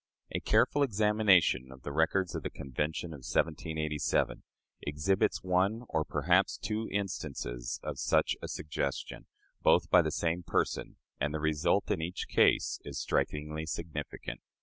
[0.31, 4.41] A careful examination of the records of the Convention of 1787
[4.81, 9.27] exhibits one or perhaps two instances of such a suggestion
[9.61, 14.41] both by the same person and the result in each case is strikingly significant.